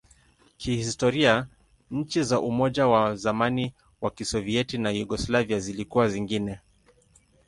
[0.57, 1.47] Kihistoria,
[1.91, 6.59] nchi za Umoja wa zamani wa Kisovyeti na Yugoslavia zilikuwa zingine.